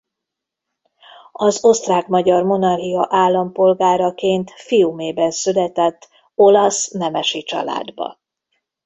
[1.31, 8.19] Az Osztrák–Magyar Monarchia állampolgáraként Fiumében született olasz nemesi családba.